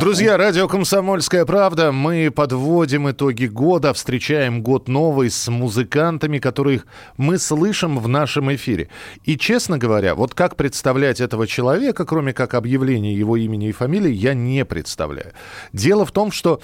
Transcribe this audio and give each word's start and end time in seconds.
Друзья, 0.00 0.36
радио 0.36 0.66
«Комсомольская 0.66 1.44
правда». 1.44 1.92
Мы 1.92 2.30
подводим 2.30 3.10
итоги 3.10 3.46
года, 3.46 3.92
встречаем 3.92 4.62
год 4.62 4.88
новый 4.88 5.30
с 5.30 5.48
музыкантами, 5.48 6.38
которых 6.38 6.86
мы 7.16 7.38
слышим 7.38 7.98
в 7.98 8.08
нашем 8.08 8.52
эфире. 8.54 8.88
И, 9.24 9.38
честно 9.38 9.78
говоря, 9.78 10.14
вот 10.14 10.34
как 10.34 10.56
представлять 10.56 11.20
этого 11.20 11.46
человека, 11.46 12.04
кроме 12.04 12.32
как 12.32 12.54
объявления 12.54 13.14
его 13.14 13.36
имени 13.36 13.68
и 13.68 13.72
фамилии, 13.72 14.12
я 14.12 14.34
не 14.34 14.64
представляю. 14.64 15.32
Дело 15.72 16.04
в 16.04 16.12
том, 16.12 16.32
что 16.32 16.60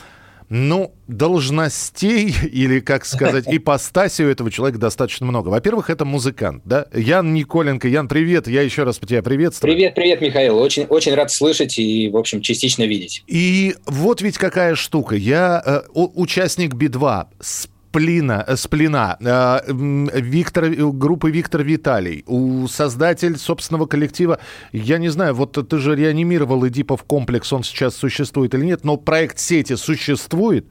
ну, 0.51 0.93
должностей 1.07 2.35
или, 2.53 2.81
как 2.81 3.07
сказать, 3.07 3.45
ипостаси 3.49 4.23
у 4.23 4.29
этого 4.29 4.51
человека 4.51 4.79
достаточно 4.79 5.25
много. 5.25 5.49
Во-первых, 5.49 5.89
это 5.89 6.05
музыкант, 6.05 6.63
да? 6.67 6.87
Ян 6.93 7.33
Николенко. 7.33 7.89
Ян, 7.89 8.09
привет. 8.09 8.49
Я 8.49 8.63
еще 8.63 8.83
раз 8.83 8.99
тебя 8.99 9.23
приветствую. 9.23 9.73
Привет, 9.73 9.95
привет, 9.95 10.21
Михаил. 10.21 10.59
Очень, 10.59 10.85
очень 10.85 11.15
рад 11.15 11.31
слышать 11.31 11.79
и, 11.79 12.11
в 12.11 12.17
общем, 12.17 12.43
частично 12.43 12.83
видеть. 12.83 13.23
И 13.29 13.77
вот 13.87 14.21
ведь 14.21 14.37
какая 14.37 14.75
штука. 14.75 15.15
Я 15.15 15.63
э, 15.65 15.83
участник 15.95 16.75
Би-2 16.75 17.27
с 17.41 17.69
Сплина, 17.91 18.45
э, 18.47 18.57
Сплина, 18.57 19.17
э, 19.21 19.73
Виктор, 20.21 20.65
э, 20.65 20.93
группы 20.93 21.31
Виктор 21.31 21.63
Виталий, 21.63 22.23
у 22.29 22.69
создатель 22.69 23.37
собственного 23.37 23.87
коллектива, 23.87 24.39
я 24.73 24.99
не 24.99 25.09
знаю, 25.09 25.35
вот 25.35 25.59
ты 25.69 25.79
же 25.79 25.97
реанимировал 25.97 26.67
Эдипов 26.69 27.03
комплекс, 27.03 27.53
он 27.53 27.65
сейчас 27.65 27.97
существует 27.97 28.55
или 28.55 28.65
нет, 28.65 28.85
но 28.85 28.97
проект 28.97 29.41
сети 29.41 29.75
существует? 29.75 30.67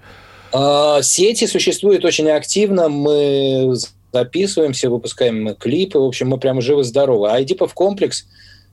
А, 0.53 1.01
сети 1.01 1.45
существуют 1.45 2.05
очень 2.05 2.29
активно, 2.29 2.87
мы 2.87 3.73
записываемся, 4.13 4.89
выпускаем 4.89 5.55
клипы, 5.55 5.99
в 5.99 6.05
общем, 6.05 6.29
мы 6.29 6.37
прямо 6.37 6.61
живы-здоровы. 6.61 7.29
А 7.31 7.41
Эдипов 7.41 7.73
комплекс 7.73 8.27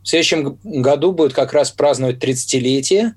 в 0.05 0.09
следующем 0.09 0.56
году 0.62 1.11
будет 1.11 1.33
как 1.33 1.53
раз 1.53 1.73
праздновать 1.73 2.23
30-летие, 2.23 3.11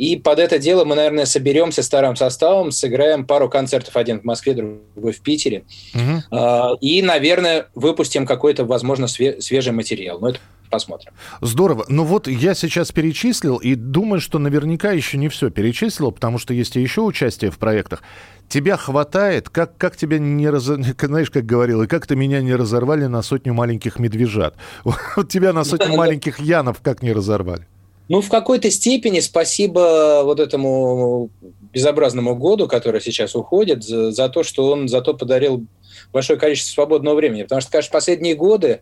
и 0.00 0.16
под 0.16 0.38
это 0.38 0.58
дело 0.58 0.86
мы, 0.86 0.94
наверное, 0.94 1.26
соберемся 1.26 1.82
старым 1.82 2.16
составом, 2.16 2.70
сыграем 2.70 3.26
пару 3.26 3.50
концертов, 3.50 3.98
один 3.98 4.20
в 4.20 4.24
Москве, 4.24 4.54
другой 4.54 5.12
в 5.12 5.20
Питере. 5.20 5.64
Угу. 5.94 6.78
И, 6.80 7.02
наверное, 7.02 7.66
выпустим 7.74 8.24
какой-то, 8.24 8.64
возможно, 8.64 9.08
свежий 9.08 9.72
материал. 9.74 10.18
Но 10.18 10.30
это 10.30 10.38
посмотрим. 10.70 11.12
Здорово. 11.42 11.84
Ну 11.88 12.04
вот 12.04 12.28
я 12.28 12.54
сейчас 12.54 12.92
перечислил 12.92 13.58
и 13.58 13.74
думаю, 13.74 14.22
что 14.22 14.38
наверняка 14.38 14.92
еще 14.92 15.18
не 15.18 15.28
все 15.28 15.50
перечислил, 15.50 16.12
потому 16.12 16.38
что 16.38 16.54
есть 16.54 16.76
и 16.76 16.80
еще 16.80 17.02
участие 17.02 17.50
в 17.50 17.58
проектах. 17.58 18.02
Тебя 18.48 18.78
хватает, 18.78 19.50
как, 19.50 19.76
как 19.76 19.96
тебя 19.96 20.18
не 20.18 20.48
раз... 20.48 20.62
знаешь, 21.02 21.30
как 21.30 21.44
говорил, 21.44 21.82
и 21.82 21.86
как 21.86 22.06
то 22.06 22.16
меня 22.16 22.40
не 22.40 22.54
разорвали 22.54 23.04
на 23.04 23.20
сотню 23.20 23.52
маленьких 23.52 23.98
медвежат. 23.98 24.56
Вот 24.84 25.28
тебя 25.28 25.52
на 25.52 25.64
сотню 25.64 25.94
маленьких 25.94 26.40
янов 26.40 26.78
как 26.82 27.02
не 27.02 27.12
разорвали? 27.12 27.66
Ну, 28.10 28.20
в 28.20 28.28
какой-то 28.28 28.72
степени 28.72 29.20
спасибо 29.20 30.22
вот 30.24 30.40
этому 30.40 31.30
безобразному 31.72 32.34
году, 32.34 32.66
который 32.66 33.00
сейчас 33.00 33.36
уходит, 33.36 33.84
за, 33.84 34.10
за 34.10 34.28
то, 34.28 34.42
что 34.42 34.68
он 34.68 34.88
зато 34.88 35.14
подарил 35.14 35.64
большое 36.12 36.36
количество 36.36 36.72
свободного 36.72 37.14
времени. 37.14 37.44
Потому 37.44 37.60
что, 37.60 37.70
конечно, 37.70 37.92
последние 37.92 38.34
годы 38.34 38.80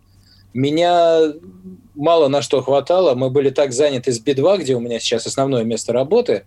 меня 0.55 1.35
мало 1.95 2.29
на 2.29 2.41
что 2.41 2.63
хватало. 2.63 3.15
Мы 3.15 3.29
были 3.29 3.51
так 3.51 3.75
заняты 3.75 4.13
с 4.13 4.19
Би-2, 4.19 4.61
где 4.63 4.75
у 4.75 4.81
меня 4.81 4.99
сейчас 4.99 5.27
основное 5.27 5.63
место 5.63 5.93
работы, 5.93 6.45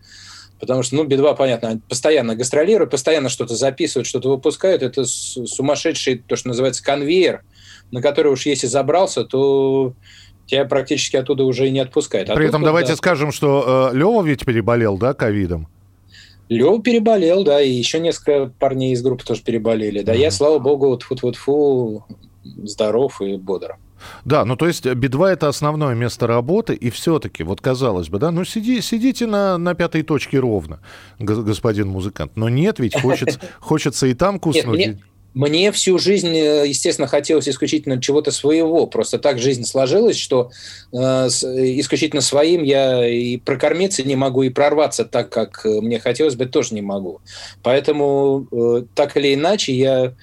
потому 0.59 0.81
что, 0.81 0.95
ну, 0.95 1.03
Би-2, 1.03 1.35
понятно, 1.37 1.79
постоянно 1.87 2.35
гастролируют, 2.35 2.89
постоянно 2.89 3.29
что-то 3.29 3.53
записывают, 3.53 4.07
что-то 4.07 4.29
выпускают. 4.29 4.81
Это 4.81 5.05
сумасшедший, 5.05 6.17
то, 6.17 6.35
что 6.35 6.47
называется, 6.47 6.83
конвейер, 6.83 7.43
на 7.91 8.01
который 8.01 8.31
уж 8.31 8.47
если 8.47 8.65
забрался, 8.65 9.23
то 9.23 9.93
тебя 10.51 10.65
практически 10.65 11.15
оттуда 11.15 11.43
уже 11.43 11.67
и 11.67 11.71
не 11.71 11.79
отпускает. 11.79 12.29
А 12.29 12.35
При 12.35 12.47
этом 12.47 12.61
вот, 12.61 12.67
давайте 12.67 12.91
да. 12.91 12.95
скажем, 12.97 13.31
что 13.31 13.89
э, 13.93 13.97
Лева 13.97 14.21
ведь 14.21 14.45
переболел, 14.45 14.97
да, 14.97 15.13
ковидом? 15.13 15.67
Лева 16.49 16.81
переболел, 16.81 17.43
да, 17.43 17.61
и 17.61 17.71
еще 17.71 17.99
несколько 17.99 18.51
парней 18.59 18.93
из 18.93 19.01
группы 19.01 19.23
тоже 19.23 19.41
переболели. 19.41 20.01
Да, 20.01 20.13
mm-hmm. 20.13 20.19
я, 20.19 20.31
слава 20.31 20.59
богу, 20.59 20.97
тфу-тфу-тфу, 20.97 22.03
здоров 22.63 23.21
и 23.21 23.37
бодр. 23.37 23.77
Да, 24.25 24.45
ну 24.45 24.55
то 24.55 24.67
есть 24.67 24.85
Би-2 24.85 25.27
это 25.29 25.47
основное 25.47 25.93
место 25.95 26.27
работы, 26.27 26.73
и 26.73 26.89
все-таки, 26.89 27.43
вот 27.43 27.61
казалось 27.61 28.09
бы, 28.09 28.19
да, 28.19 28.31
ну 28.31 28.43
сиди, 28.43 28.81
сидите 28.81 29.27
на, 29.27 29.57
на 29.57 29.75
пятой 29.75 30.01
точке 30.01 30.39
ровно, 30.39 30.79
господин 31.19 31.87
музыкант. 31.87 32.33
Но 32.35 32.49
нет, 32.49 32.79
ведь 32.79 32.99
хочется, 32.99 33.39
хочется 33.59 34.07
и 34.07 34.13
там 34.13 34.39
куснуть. 34.39 34.79
Нет, 34.79 34.87
мне, 34.87 34.99
мне 35.33 35.71
всю 35.71 35.97
жизнь, 35.97 36.35
э, 36.35 36.67
естественно, 36.67 37.07
хотелось 37.07 37.47
исключительно 37.47 38.01
чего-то 38.01 38.31
своего. 38.31 38.85
Просто 38.87 39.17
так 39.17 39.39
жизнь 39.39 39.63
сложилась, 39.63 40.17
что 40.17 40.51
э, 40.91 40.97
исключительно 40.97 42.21
своим 42.21 42.63
я 42.63 43.07
и 43.07 43.37
прокормиться 43.37 44.03
не 44.03 44.15
могу, 44.15 44.43
и 44.43 44.49
прорваться 44.49 45.05
так, 45.05 45.29
как 45.29 45.65
э, 45.65 45.81
мне 45.81 45.99
хотелось 45.99 46.35
бы, 46.35 46.45
тоже 46.45 46.73
не 46.73 46.81
могу. 46.81 47.21
Поэтому 47.63 48.47
э, 48.51 48.83
так 48.93 49.15
или 49.15 49.33
иначе 49.33 49.73
я, 49.73 50.13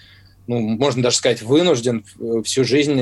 ну, 0.47 0.59
можно 0.59 1.03
даже 1.03 1.17
сказать, 1.17 1.43
вынужден 1.43 2.05
э, 2.21 2.43
всю 2.45 2.65
жизнь 2.65 3.01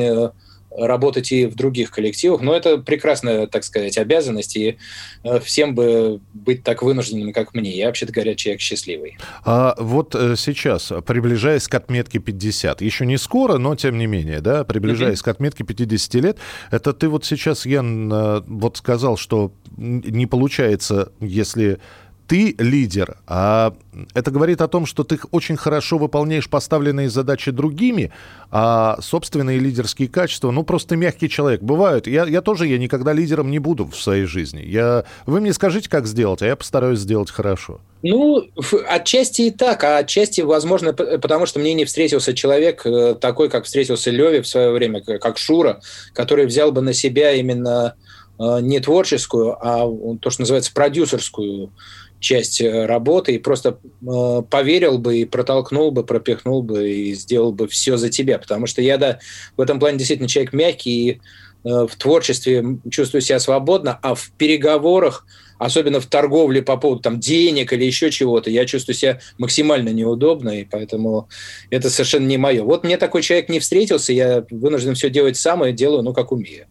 работать 0.77 1.33
и 1.33 1.47
в 1.47 1.55
других 1.55 1.91
коллективах, 1.91 2.41
но 2.41 2.55
это 2.55 2.79
прекрасная, 2.79 3.47
так 3.47 3.65
сказать, 3.65 3.97
обязанность, 3.99 4.57
и 4.57 4.79
э, 5.25 5.41
всем 5.41 5.75
бы 5.75 6.21
быть 6.35 6.63
так 6.63 6.83
вынужденным, 6.83 7.33
как 7.33 7.55
мне. 7.55 7.71
Я, 7.71 7.87
вообще-то 7.87 8.13
говоря, 8.13 8.35
человек 8.35 8.61
счастливый. 8.61 9.17
А 9.45 9.75
вот 9.79 10.15
э, 10.15 10.35
сейчас, 10.37 10.93
приближаясь 11.07 11.69
к 11.69 11.75
отметке 11.75 12.19
50, 12.19 12.83
еще 12.83 13.07
не 13.07 13.17
скоро, 13.17 13.59
но 13.59 13.75
тем 13.77 13.99
не 13.99 14.07
менее, 14.07 14.41
да, 14.41 14.65
приближаясь 14.65 15.21
mm-hmm. 15.21 15.25
к 15.25 15.29
отметке 15.29 15.65
50 15.65 16.15
лет, 16.15 16.39
это 16.71 16.93
ты 16.93 17.09
вот 17.09 17.25
сейчас, 17.25 17.67
Ян, 17.67 18.13
э, 18.13 18.43
вот 18.47 18.77
сказал, 18.77 19.17
что 19.17 19.53
не 19.77 20.27
получается, 20.27 21.13
если 21.21 21.79
ты 22.27 22.55
лидер, 22.59 23.19
а 23.27 23.75
это 24.15 24.31
говорит 24.31 24.61
о 24.61 24.69
том, 24.69 24.87
что 24.87 25.05
ты 25.05 25.19
очень 25.31 25.57
хорошо 25.57 25.99
выполняешь 25.99 26.49
поставленные 26.49 27.09
задачи 27.09 27.51
другими, 27.51 28.13
а 28.51 28.99
собственные 29.01 29.59
лидерские 29.59 30.09
качества, 30.09 30.51
ну, 30.51 30.63
просто 30.63 30.97
мягкий 30.97 31.29
человек. 31.29 31.63
Бывают. 31.63 32.07
Я, 32.07 32.27
я 32.27 32.43
тоже, 32.43 32.67
я 32.67 32.79
никогда 32.79 33.13
лидером 33.13 33.51
не 33.51 33.59
буду 33.59 33.87
в 33.87 33.97
своей 33.97 34.25
жизни. 34.25 34.63
Я, 34.63 35.05
вы 35.25 35.41
мне 35.41 35.53
скажите, 35.53 35.89
как 35.89 36.07
сделать, 36.07 36.43
а 36.43 36.47
я 36.47 36.57
постараюсь 36.57 36.99
сделать 36.99 37.31
хорошо. 37.31 37.81
Ну, 38.03 38.45
отчасти 38.89 39.43
и 39.43 39.51
так, 39.51 39.83
а 39.85 39.99
отчасти, 39.99 40.43
возможно, 40.43 40.93
потому 40.93 41.47
что 41.47 41.59
мне 41.59 41.75
не 41.75 41.85
встретился 41.85 42.35
человек 42.35 42.85
э, 42.85 43.15
такой, 43.15 43.49
как 43.49 43.65
встретился 43.65 44.11
Леви 44.11 44.41
в 44.41 44.49
свое 44.49 44.71
время, 44.71 45.01
как 45.03 45.39
Шура, 45.39 45.81
который 46.13 46.47
взял 46.47 46.73
бы 46.73 46.83
на 46.83 46.93
себя 46.93 47.33
именно 47.33 47.95
э, 48.39 48.59
не 48.61 48.81
творческую, 48.81 49.57
а 49.61 49.87
то, 50.21 50.31
что 50.31 50.43
называется 50.43 50.73
продюсерскую 50.73 51.73
часть 52.21 52.61
э, 52.61 52.87
работы 52.87 53.35
и 53.35 53.39
просто 53.39 53.79
э, 54.03 54.43
поверил 54.49 54.99
бы 54.99 55.19
и 55.19 55.25
протолкнул 55.25 55.91
бы, 55.91 56.05
пропихнул 56.05 56.63
бы 56.63 56.91
и 56.91 57.15
сделал 57.15 57.53
бы 57.53 57.69
все 57.69 57.97
за 57.97 58.11
тебя. 58.11 58.39
Потому 58.39 58.67
что 58.67 58.83
я, 58.83 58.99
да, 58.99 59.19
в 59.57 59.61
этом 59.61 59.79
плане 59.79 59.99
действительно 59.99 60.29
человек 60.29 60.53
мягкий 60.53 61.09
и 61.09 61.13
э, 61.13 61.19
в 61.65 61.97
творчестве 61.97 62.79
чувствую 62.91 63.21
себя 63.21 63.39
свободно, 63.39 63.99
а 64.03 64.15
в 64.15 64.31
переговорах, 64.39 65.27
особенно 65.59 66.01
в 66.01 66.07
торговле 66.07 66.63
по 66.63 66.77
поводу 66.77 67.03
там, 67.03 67.21
денег 67.21 67.73
или 67.73 67.85
еще 67.85 68.11
чего-то, 68.11 68.51
я 68.51 68.67
чувствую 68.67 68.95
себя 68.95 69.21
максимально 69.39 69.91
неудобно, 69.91 70.61
и 70.61 70.65
поэтому 70.65 71.29
это 71.71 71.91
совершенно 71.91 72.27
не 72.27 72.39
мое. 72.39 72.63
Вот 72.63 72.85
мне 72.85 72.99
такой 72.99 73.23
человек 73.23 73.49
не 73.49 73.61
встретился, 73.61 74.13
я 74.13 74.45
вынужден 74.51 74.95
все 74.95 75.11
делать 75.11 75.37
сам 75.37 75.65
и 75.65 75.73
делаю, 75.73 76.03
ну, 76.03 76.13
как 76.13 76.33
умею. 76.33 76.67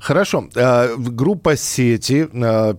Хорошо. 0.00 0.48
Э, 0.54 0.96
группа 0.96 1.56
«Сети». 1.56 2.28
Э, 2.32 2.74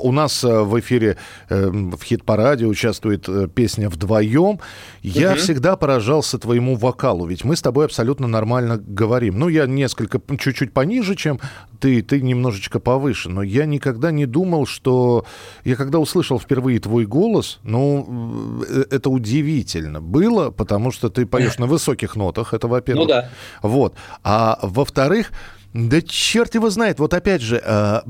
у 0.00 0.12
нас 0.12 0.44
э, 0.44 0.60
в 0.62 0.78
эфире 0.80 1.16
в 1.48 2.02
хит-параде 2.02 2.66
участвует 2.66 3.28
песня 3.54 3.88
«Вдвоем». 3.88 4.60
Я 5.02 5.32
угу. 5.32 5.38
всегда 5.38 5.76
поражался 5.76 6.38
твоему 6.38 6.74
вокалу, 6.74 7.26
ведь 7.26 7.44
мы 7.44 7.56
с 7.56 7.62
тобой 7.62 7.84
абсолютно 7.84 8.26
нормально 8.26 8.76
говорим. 8.76 9.38
Ну, 9.38 9.48
я 9.48 9.66
несколько, 9.66 10.20
чуть-чуть 10.36 10.72
пониже, 10.72 11.14
чем 11.14 11.40
ты, 11.80 12.02
ты 12.02 12.20
немножечко 12.20 12.80
повыше, 12.80 13.28
но 13.28 13.42
я 13.42 13.66
никогда 13.66 14.10
не 14.10 14.26
думал, 14.26 14.66
что... 14.66 15.24
Я 15.64 15.76
когда 15.76 15.98
услышал 15.98 16.38
впервые 16.38 16.80
твой 16.80 17.06
голос, 17.06 17.60
ну, 17.62 18.62
это 18.90 19.10
удивительно 19.10 20.00
было, 20.00 20.50
потому 20.50 20.90
что 20.90 21.08
ты 21.08 21.26
поешь 21.26 21.58
на 21.58 21.66
высоких 21.66 22.16
нотах, 22.16 22.54
это 22.54 22.66
во-первых. 22.68 23.06
Ну 23.06 23.14
да. 23.14 23.30
Вот. 23.62 23.94
А 24.24 24.58
во-вторых, 24.62 25.30
да 25.76 26.00
черт 26.00 26.54
его 26.54 26.70
знает. 26.70 26.98
Вот 26.98 27.12
опять 27.12 27.42
же, 27.42 27.62
э, 27.62 28.00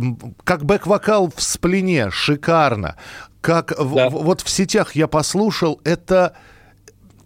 как 0.44 0.64
бэк-вокал 0.64 1.32
в 1.34 1.42
сплине, 1.42 2.10
шикарно. 2.10 2.96
Как 3.40 3.74
да. 3.76 3.82
в, 3.82 4.10
вот 4.10 4.40
в 4.40 4.48
сетях 4.48 4.94
я 4.94 5.08
послушал, 5.08 5.80
это 5.84 6.36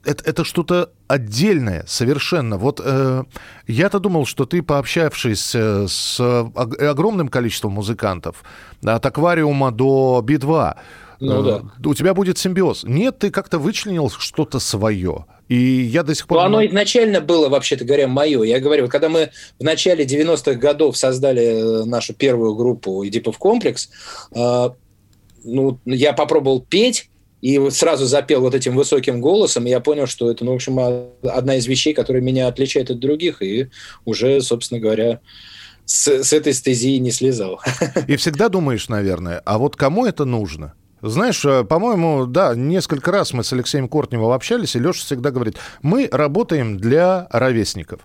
это, 0.04 0.24
это 0.24 0.44
что-то 0.44 0.92
отдельное 1.10 1.84
совершенно. 1.86 2.56
Вот 2.56 2.80
э, 2.82 3.24
я-то 3.66 3.98
думал, 3.98 4.26
что 4.26 4.44
ты, 4.44 4.62
пообщавшись 4.62 5.54
э, 5.54 5.86
с 5.88 6.20
огромным 6.20 7.28
количеством 7.28 7.72
музыкантов, 7.72 8.44
от 8.84 9.04
аквариума 9.04 9.72
до 9.72 10.22
Би-2, 10.24 10.76
Ну 11.18 11.42
да. 11.42 11.62
У 11.84 11.94
тебя 11.94 12.14
будет 12.14 12.38
симбиоз. 12.38 12.84
Нет, 12.84 13.18
ты 13.18 13.30
как-то 13.30 13.58
вычленил 13.58 14.08
что-то 14.08 14.60
свое. 14.60 15.26
И 15.48 15.56
я 15.56 16.04
до 16.04 16.14
сих 16.14 16.28
пор... 16.28 16.38
Ну, 16.38 16.44
оно 16.44 16.66
изначально 16.66 17.20
было, 17.20 17.48
вообще-то 17.48 17.84
говоря, 17.84 18.06
мое. 18.06 18.44
Я 18.44 18.60
говорю, 18.60 18.88
когда 18.88 19.08
мы 19.08 19.30
в 19.58 19.64
начале 19.64 20.04
90-х 20.04 20.54
годов 20.54 20.96
создали 20.96 21.84
нашу 21.86 22.14
первую 22.14 22.54
группу 22.54 23.04
«Эдипов 23.04 23.36
комплекс», 23.38 23.90
ну, 25.42 25.80
я 25.86 26.12
попробовал 26.12 26.60
петь, 26.60 27.09
и 27.40 27.70
сразу 27.70 28.06
запел 28.06 28.40
вот 28.40 28.54
этим 28.54 28.76
высоким 28.76 29.20
голосом, 29.20 29.66
и 29.66 29.70
я 29.70 29.80
понял, 29.80 30.06
что 30.06 30.30
это, 30.30 30.44
ну, 30.44 30.52
в 30.52 30.56
общем, 30.56 30.78
одна 31.22 31.56
из 31.56 31.66
вещей, 31.66 31.94
которая 31.94 32.22
меня 32.22 32.48
отличает 32.48 32.90
от 32.90 32.98
других, 32.98 33.42
и 33.42 33.68
уже, 34.04 34.40
собственно 34.40 34.80
говоря, 34.80 35.20
с, 35.84 36.06
с 36.22 36.32
этой 36.32 36.52
стезии 36.52 36.98
не 36.98 37.10
слезал. 37.10 37.60
И 38.06 38.16
всегда 38.16 38.48
думаешь, 38.48 38.88
наверное, 38.88 39.40
а 39.44 39.58
вот 39.58 39.76
кому 39.76 40.06
это 40.06 40.24
нужно? 40.24 40.74
Знаешь, 41.02 41.44
э, 41.44 41.64
по-моему, 41.64 42.26
да, 42.26 42.54
несколько 42.54 43.10
раз 43.10 43.32
мы 43.32 43.42
с 43.42 43.52
Алексеем 43.52 43.88
Кортневым 43.88 44.32
общались, 44.32 44.76
и 44.76 44.78
Леша 44.78 45.04
всегда 45.04 45.30
говорит, 45.30 45.56
мы 45.82 46.08
работаем 46.12 46.76
для 46.76 47.26
ровесников. 47.30 48.00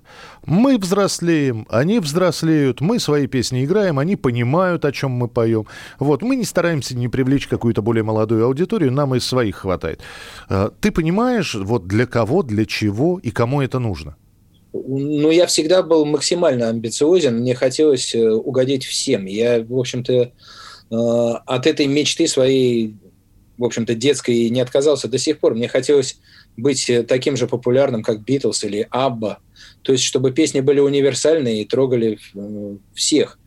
Мы 0.45 0.77
взрослеем, 0.77 1.67
они 1.69 1.99
взрослеют, 1.99 2.79
мы 2.81 2.99
свои 2.99 3.27
песни 3.27 3.65
играем, 3.65 3.99
они 3.99 4.15
понимают, 4.15 4.85
о 4.85 4.91
чем 4.91 5.11
мы 5.11 5.27
поем. 5.27 5.65
Вот, 5.99 6.21
мы 6.21 6.35
не 6.35 6.45
стараемся 6.45 6.95
не 6.95 7.09
привлечь 7.09 7.47
какую-то 7.47 7.81
более 7.81 8.03
молодую 8.03 8.45
аудиторию, 8.45 8.91
нам 8.91 9.13
и 9.15 9.19
своих 9.19 9.57
хватает. 9.57 9.99
Э, 10.49 10.69
ты 10.79 10.91
понимаешь, 10.91 11.55
вот 11.55 11.87
для 11.87 12.05
кого, 12.05 12.43
для 12.43 12.65
чего 12.65 13.19
и 13.19 13.31
кому 13.31 13.61
это 13.61 13.79
нужно? 13.79 14.15
Ну, 14.73 15.31
я 15.31 15.45
всегда 15.47 15.83
был 15.83 16.05
максимально 16.05 16.67
амбициозен, 16.67 17.39
мне 17.39 17.55
хотелось 17.55 18.13
э, 18.13 18.29
угодить 18.29 18.85
всем. 18.85 19.25
Я, 19.25 19.63
в 19.63 19.77
общем-то, 19.77 20.31
от 20.89 21.67
этой 21.67 21.87
мечты 21.87 22.27
своей, 22.27 22.95
в 23.57 23.63
общем-то, 23.63 23.95
детской 23.95 24.49
не 24.49 24.61
отказался 24.61 25.07
до 25.07 25.17
сих 25.17 25.39
пор. 25.39 25.55
Мне 25.55 25.67
хотелось 25.67 26.19
быть 26.57 26.89
э, 26.89 27.03
таким 27.03 27.35
же 27.35 27.47
популярным, 27.47 28.03
как 28.03 28.23
Битлз 28.23 28.63
или 28.63 28.87
Абба. 28.89 29.39
То 29.81 29.91
есть, 29.91 30.03
чтобы 30.03 30.31
песни 30.31 30.61
были 30.61 30.79
универсальные 30.79 31.61
и 31.61 31.65
трогали 31.65 32.17
э, 32.33 32.75
всех. 32.93 33.39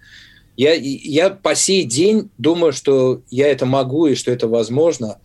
Я, 0.57 0.75
я 0.75 1.31
по 1.31 1.55
сей 1.55 1.85
день 1.85 2.31
думаю, 2.39 2.73
что 2.73 3.23
я 3.31 3.49
это 3.49 3.65
могу 3.65 4.09
и 4.09 4.15
что 4.15 4.31
это 4.33 4.49
возможно. 4.49 5.19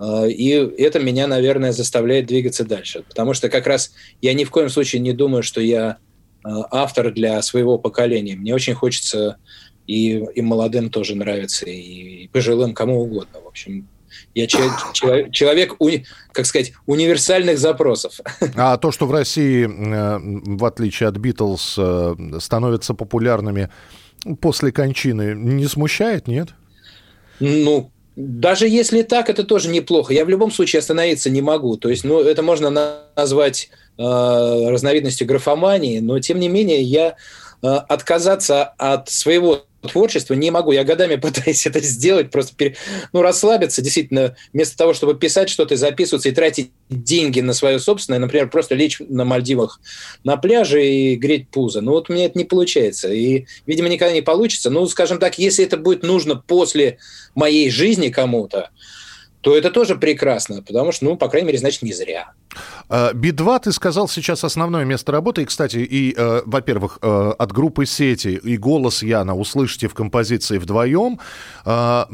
И 0.00 0.48
это 0.78 0.98
меня, 0.98 1.26
наверное, 1.26 1.72
заставляет 1.72 2.26
двигаться 2.26 2.64
дальше. 2.64 3.04
Потому 3.06 3.34
что 3.34 3.50
как 3.50 3.66
раз 3.66 3.92
я 4.22 4.32
ни 4.32 4.44
в 4.44 4.50
коем 4.50 4.70
случае 4.70 5.02
не 5.02 5.12
думаю, 5.12 5.42
что 5.42 5.60
я 5.60 5.98
автор 6.42 7.12
для 7.12 7.42
своего 7.42 7.78
поколения. 7.78 8.34
Мне 8.34 8.54
очень 8.54 8.72
хочется 8.74 9.36
и, 9.88 10.22
и 10.34 10.42
молодым 10.42 10.90
тоже 10.90 11.16
нравится, 11.16 11.66
и 11.66 12.28
пожилым, 12.28 12.74
кому 12.74 13.00
угодно. 13.00 13.40
В 13.42 13.48
общем, 13.48 13.88
я 14.34 14.46
человек, 14.46 15.32
человек 15.32 15.76
как 16.32 16.46
сказать, 16.46 16.72
универсальных 16.86 17.58
запросов. 17.58 18.20
А 18.54 18.76
то, 18.76 18.92
что 18.92 19.06
в 19.06 19.12
России, 19.12 19.66
э, 19.66 20.18
в 20.56 20.64
отличие 20.64 21.08
от 21.08 21.16
Битлз, 21.16 21.76
э, 21.78 22.14
становятся 22.38 22.94
популярными 22.94 23.70
после 24.40 24.72
кончины, 24.72 25.34
не 25.34 25.66
смущает, 25.66 26.28
нет? 26.28 26.50
Ну, 27.40 27.90
даже 28.14 28.68
если 28.68 29.02
так, 29.02 29.30
это 29.30 29.44
тоже 29.44 29.70
неплохо. 29.70 30.12
Я 30.12 30.24
в 30.24 30.28
любом 30.28 30.50
случае 30.50 30.80
остановиться 30.80 31.30
не 31.30 31.40
могу. 31.40 31.76
То 31.76 31.88
есть, 31.88 32.04
ну, 32.04 32.20
это 32.20 32.42
можно 32.42 33.06
назвать 33.16 33.70
э, 33.96 34.02
разновидностью 34.02 35.26
графомании, 35.26 36.00
но 36.00 36.18
тем 36.18 36.40
не 36.40 36.48
менее 36.48 36.82
я 36.82 37.14
э, 37.62 37.66
отказаться 37.66 38.64
от 38.76 39.08
своего 39.08 39.67
творчество 39.82 40.34
не 40.34 40.50
могу. 40.50 40.72
Я 40.72 40.84
годами 40.84 41.16
пытаюсь 41.20 41.66
это 41.66 41.80
сделать, 41.80 42.30
просто 42.30 42.54
пере... 42.56 42.76
ну, 43.12 43.22
расслабиться, 43.22 43.82
действительно, 43.82 44.36
вместо 44.52 44.76
того, 44.76 44.94
чтобы 44.94 45.14
писать 45.14 45.48
что-то, 45.48 45.76
записываться 45.76 46.28
и 46.28 46.32
тратить 46.32 46.70
деньги 46.88 47.40
на 47.40 47.52
свое 47.52 47.78
собственное, 47.78 48.18
например, 48.18 48.48
просто 48.50 48.74
лечь 48.74 49.00
на 49.00 49.24
Мальдивах 49.24 49.80
на 50.24 50.36
пляже 50.36 50.84
и 50.84 51.16
греть 51.16 51.48
пузо. 51.48 51.80
Ну, 51.80 51.92
вот 51.92 52.10
у 52.10 52.12
меня 52.12 52.26
это 52.26 52.38
не 52.38 52.44
получается. 52.44 53.12
И, 53.12 53.46
видимо, 53.66 53.88
никогда 53.88 54.12
не 54.12 54.22
получится. 54.22 54.70
Ну, 54.70 54.86
скажем 54.86 55.18
так, 55.18 55.38
если 55.38 55.64
это 55.64 55.76
будет 55.76 56.02
нужно 56.02 56.36
после 56.36 56.98
моей 57.34 57.70
жизни 57.70 58.08
кому-то, 58.08 58.70
то 59.48 59.56
это 59.56 59.70
тоже 59.70 59.96
прекрасно, 59.96 60.60
потому 60.62 60.92
что, 60.92 61.06
ну, 61.06 61.16
по 61.16 61.28
крайней 61.28 61.46
мере, 61.46 61.58
значит, 61.58 61.80
не 61.80 61.94
зря. 61.94 62.32
А, 62.90 63.14
Би-2, 63.14 63.60
ты 63.60 63.72
сказал, 63.72 64.06
сейчас 64.06 64.44
основное 64.44 64.84
место 64.84 65.10
работы. 65.10 65.40
И, 65.40 65.44
кстати, 65.46 65.78
и, 65.78 66.14
э, 66.14 66.42
во-первых, 66.44 66.98
э, 67.00 67.32
от 67.38 67.50
группы 67.50 67.86
«Сети» 67.86 68.38
и 68.44 68.58
«Голос 68.58 69.02
Яна» 69.02 69.34
услышите 69.34 69.88
в 69.88 69.94
композиции 69.94 70.58
вдвоем. 70.58 71.18
Э, 71.64 72.04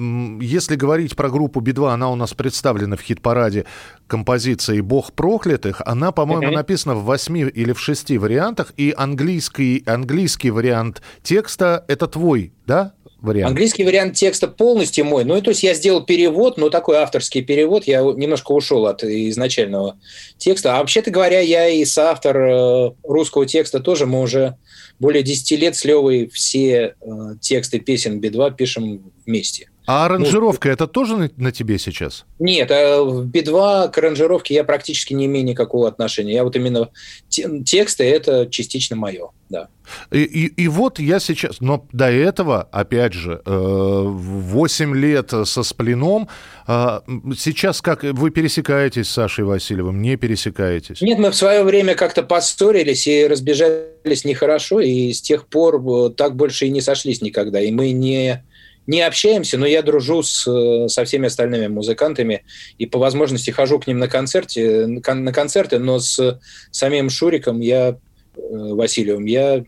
если 0.41 0.77
говорить 0.77 1.17
про 1.17 1.29
группу 1.29 1.59
Би-2, 1.59 1.93
она 1.93 2.09
у 2.09 2.15
нас 2.15 2.35
представлена 2.35 2.95
в 2.97 3.01
хит-параде 3.01 3.65
композицией 4.07 4.81
«Бог 4.81 5.13
проклятых». 5.13 5.83
Она, 5.85 6.13
по-моему, 6.13 6.53
mm-hmm. 6.53 6.55
написана 6.55 6.95
в 6.95 7.05
восьми 7.05 7.43
или 7.43 7.73
в 7.73 7.81
шести 7.81 8.17
вариантах. 8.17 8.73
И 8.77 8.95
английский, 8.97 9.83
английский 9.87 10.51
вариант 10.53 11.03
текста— 11.25 11.85
это 11.89 12.07
твой, 12.07 12.53
да? 12.65 12.94
Вариант? 13.25 13.49
Английский 13.49 13.85
вариант 13.85 14.15
текста 14.15 14.49
полностью 14.49 15.05
мой. 15.05 15.25
Ну, 15.25 15.41
то 15.41 15.51
есть 15.51 15.63
я 15.63 15.75
сделал 15.75 16.05
перевод, 16.05 16.57
но 16.57 16.71
такой 16.71 16.97
авторский 16.97 17.43
перевод. 17.43 17.85
Я 17.85 18.01
немножко 18.01 18.53
ушел 18.53 18.87
от 18.87 19.03
изначального 19.03 19.99
текста. 20.39 20.77
А 20.77 20.79
вообще-то 20.79 21.11
говоря, 21.11 21.41
я 21.41 21.69
и 21.69 21.85
соавтор 21.85 22.37
э, 22.37 22.91
русского 23.03 23.47
текста 23.47 23.81
тоже. 23.81 24.07
Мы 24.07 24.21
уже 24.21 24.57
более 24.99 25.23
10 25.23 25.59
лет 25.59 25.77
с 25.77 25.85
Левой 25.85 26.29
все 26.33 26.95
э, 27.01 27.11
тексты 27.41 27.81
песен 27.81 28.21
Би-2 28.21 28.55
пишем 28.55 29.13
вместе. 29.27 29.69
А 29.87 30.07
аранжировка 30.07 30.69
ну, 30.69 30.75
это 30.75 30.87
тоже 30.87 31.17
на, 31.17 31.31
на 31.37 31.53
тебе 31.53 31.79
сейчас? 31.79 32.25
Нет, 32.39 32.71
а 32.71 33.03
в 33.03 33.27
Би-2 33.27 33.91
к 33.91 33.99
аранжировке 33.99 34.55
я 34.55 34.65
практически 34.65 35.13
не 35.13 35.27
имею 35.27 35.45
никакого 35.45 35.87
отношения. 35.87 36.33
Я 36.33 36.45
вот 36.45 36.57
именно 36.57 36.89
тексты 37.29 38.05
это 38.05 38.47
частично 38.47 38.97
мое, 38.97 39.29
да. 39.51 39.69
И, 40.11 40.23
и, 40.23 40.47
и 40.63 40.69
вот 40.69 40.99
я 40.99 41.21
сейчас, 41.21 41.61
но 41.61 41.87
до 41.93 42.11
этого, 42.11 42.63
опять 42.73 43.13
же, 43.13 43.43
8 43.45 44.95
э, 44.95 44.99
лет 44.99 45.31
со 45.45 45.63
сплином, 45.63 46.29
э, 46.67 47.01
сейчас 47.37 47.83
как 47.83 48.05
вы 48.05 48.31
пересекаетесь 48.31 49.09
с 49.09 49.13
Сашей 49.13 49.45
Васильевым, 49.45 50.01
не 50.01 50.17
пересекаетесь? 50.17 51.03
Нет, 51.03 51.19
мы 51.19 51.31
в 51.31 51.37
свое 51.37 51.63
время 51.63 51.95
как-то 51.95 52.23
поссорились 52.23 53.07
и 53.07 53.27
разбежались 53.27 54.25
нехорошо, 54.25 54.81
и 54.81 55.13
с 55.13 55.21
тех 55.21 55.47
пор 55.47 55.77
э, 55.87 56.11
так 56.11 56.37
больше 56.37 56.67
и 56.67 56.71
не 56.71 56.81
сошлись 56.81 57.21
никогда, 57.21 57.61
и 57.61 57.71
мы 57.71 57.91
не 57.91 58.43
не 58.87 59.01
общаемся, 59.01 59.59
но 59.59 59.67
я 59.67 59.83
дружу 59.83 60.23
с, 60.23 60.47
э, 60.47 60.89
со 60.89 61.05
всеми 61.05 61.27
остальными 61.27 61.69
музыкантами 61.69 62.45
и 62.79 62.87
по 62.87 62.99
возможности 62.99 63.51
хожу 63.51 63.79
к 63.79 63.87
ним 63.87 63.99
на, 63.99 64.09
концерте, 64.09 64.87
на 64.87 65.33
концерты, 65.33 65.79
но 65.79 65.99
с 65.99 66.41
самим 66.71 67.11
Шуриком 67.11 67.61
я, 67.61 67.91
э, 67.91 67.97
Васильевым, 68.37 69.25
я 69.25 69.65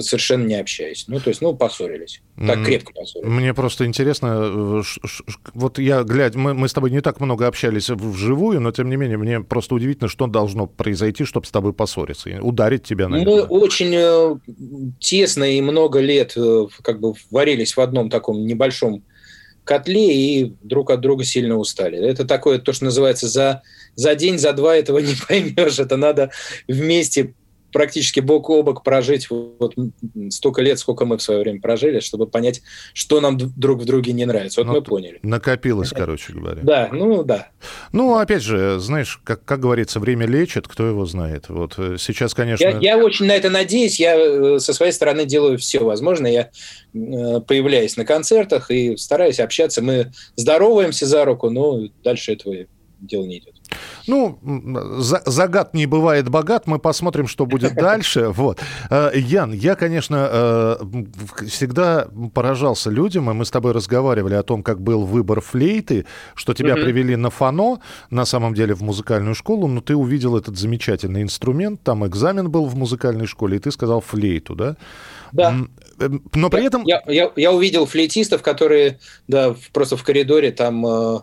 совершенно 0.00 0.46
не 0.46 0.54
общаюсь. 0.54 1.04
Ну, 1.08 1.20
то 1.20 1.30
есть, 1.30 1.40
ну, 1.40 1.54
поссорились. 1.54 2.20
Так 2.46 2.64
крепко 2.64 2.92
поссорились. 2.92 3.30
Мне 3.30 3.54
просто 3.54 3.86
интересно, 3.86 4.82
э, 4.82 4.82
вот 5.54 5.78
я, 5.78 6.02
глядя, 6.02 6.38
мы, 6.38 6.54
мы 6.54 6.68
с 6.68 6.72
тобой 6.72 6.90
не 6.90 7.00
так 7.00 7.20
много 7.20 7.46
общались 7.46 7.88
вживую, 7.90 8.60
но, 8.60 8.72
тем 8.72 8.88
не 8.90 8.96
менее, 8.96 9.16
мне 9.16 9.40
просто 9.40 9.74
удивительно, 9.74 10.08
что 10.08 10.26
должно 10.26 10.66
произойти, 10.66 11.24
чтобы 11.24 11.46
с 11.46 11.50
тобой 11.50 11.72
поссориться, 11.72 12.30
ударить 12.40 12.82
тебя, 12.84 13.08
наверное. 13.08 13.34
Мы 13.34 13.42
очень 13.42 13.94
э, 13.94 14.36
тесно 14.98 15.44
и 15.44 15.60
много 15.60 16.00
лет 16.00 16.32
э, 16.36 16.66
как 16.82 17.00
бы 17.00 17.14
варились 17.30 17.76
в 17.76 17.80
одном 17.80 18.10
таком 18.10 18.46
небольшом 18.46 19.02
котле 19.66 20.14
и 20.14 20.54
друг 20.62 20.90
от 20.90 21.00
друга 21.00 21.24
сильно 21.24 21.56
устали. 21.56 21.98
Это 21.98 22.24
такое, 22.24 22.58
то, 22.58 22.72
что 22.72 22.86
называется, 22.86 23.28
за, 23.28 23.62
за 23.96 24.14
день, 24.14 24.38
за 24.38 24.52
два 24.52 24.76
этого 24.76 24.98
не 25.00 25.14
поймешь. 25.28 25.78
Это 25.78 25.96
надо 25.96 26.30
вместе 26.66 27.34
практически 27.76 28.20
бок 28.20 28.48
о 28.48 28.62
бок 28.62 28.82
прожить 28.82 29.28
вот 29.28 29.74
столько 30.30 30.62
лет, 30.62 30.78
сколько 30.78 31.04
мы 31.04 31.18
в 31.18 31.22
свое 31.22 31.40
время 31.40 31.60
прожили, 31.60 32.00
чтобы 32.00 32.26
понять, 32.26 32.62
что 32.94 33.20
нам 33.20 33.36
друг 33.36 33.82
в 33.82 33.84
друге 33.84 34.14
не 34.14 34.24
нравится. 34.24 34.62
Вот 34.62 34.66
ну, 34.68 34.72
мы 34.72 34.82
поняли. 34.82 35.18
Накопилось, 35.22 35.90
короче 35.90 36.32
говоря. 36.32 36.62
Да, 36.62 36.88
ну 36.90 37.22
да. 37.22 37.50
Ну, 37.92 38.16
опять 38.16 38.42
же, 38.42 38.78
знаешь, 38.80 39.20
как, 39.24 39.44
как 39.44 39.60
говорится, 39.60 40.00
время 40.00 40.24
лечит, 40.24 40.66
кто 40.66 40.86
его 40.86 41.04
знает. 41.04 41.50
Вот 41.50 41.74
э, 41.76 41.96
сейчас, 41.98 42.32
конечно... 42.32 42.64
Я, 42.64 42.78
я 42.78 42.96
очень 42.96 43.26
на 43.26 43.32
это 43.32 43.50
надеюсь. 43.50 44.00
Я 44.00 44.16
э, 44.16 44.58
со 44.58 44.72
своей 44.72 44.92
стороны 44.92 45.26
делаю 45.26 45.58
все 45.58 45.80
возможное. 45.80 46.32
Я 46.32 46.50
э, 46.94 47.40
появляюсь 47.42 47.98
на 47.98 48.06
концертах 48.06 48.70
и 48.70 48.96
стараюсь 48.96 49.38
общаться. 49.38 49.82
Мы 49.82 50.12
здороваемся 50.36 51.04
за 51.04 51.26
руку, 51.26 51.50
но 51.50 51.88
дальше 52.02 52.32
этого 52.32 52.56
дела 53.00 53.26
не 53.26 53.36
идет. 53.36 53.55
Ну, 54.06 54.38
загад 55.26 55.74
не 55.74 55.86
бывает 55.86 56.28
богат, 56.28 56.66
мы 56.66 56.78
посмотрим, 56.78 57.26
что 57.26 57.46
будет 57.46 57.74
дальше. 57.76 58.28
Вот. 58.28 58.60
Э, 58.90 59.10
Ян, 59.14 59.52
я, 59.52 59.74
конечно, 59.74 60.28
э, 60.30 60.76
всегда 61.46 62.08
поражался 62.34 62.90
людям, 62.90 63.30
и 63.30 63.34
мы 63.34 63.44
с 63.44 63.50
тобой 63.50 63.72
разговаривали 63.72 64.34
о 64.34 64.42
том, 64.42 64.62
как 64.62 64.80
был 64.80 65.04
выбор 65.04 65.40
флейты, 65.40 66.06
что 66.34 66.54
тебя 66.54 66.74
угу. 66.74 66.82
привели 66.82 67.16
на 67.16 67.30
фано, 67.30 67.80
на 68.10 68.24
самом 68.24 68.54
деле 68.54 68.74
в 68.74 68.82
музыкальную 68.82 69.34
школу, 69.34 69.66
но 69.66 69.80
ты 69.80 69.96
увидел 69.96 70.36
этот 70.36 70.56
замечательный 70.56 71.22
инструмент, 71.22 71.82
там 71.82 72.06
экзамен 72.06 72.50
был 72.50 72.66
в 72.66 72.76
музыкальной 72.76 73.26
школе, 73.26 73.56
и 73.56 73.60
ты 73.60 73.70
сказал 73.70 74.00
флейту, 74.00 74.54
да? 74.54 74.76
Да. 75.32 75.54
эм, 75.98 76.22
но 76.34 76.50
при 76.50 76.64
этом... 76.64 76.84
Я, 76.84 77.02
я, 77.06 77.30
я 77.36 77.52
увидел 77.52 77.86
флейтистов, 77.86 78.42
которые 78.42 78.98
да, 79.28 79.54
просто 79.72 79.96
в 79.96 80.02
коридоре 80.02 80.52
там 80.52 80.86
э, 80.86 80.88
э, 81.16 81.20